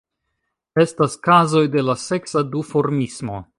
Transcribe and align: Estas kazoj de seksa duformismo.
Estas 0.83 1.17
kazoj 1.27 1.63
de 1.77 1.85
seksa 2.07 2.45
duformismo. 2.57 3.41